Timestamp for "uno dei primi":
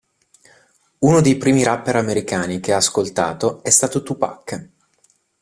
1.01-1.61